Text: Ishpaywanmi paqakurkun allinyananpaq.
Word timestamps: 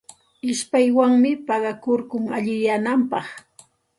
Ishpaywanmi 0.51 1.31
paqakurkun 1.47 2.23
allinyananpaq. 2.37 3.27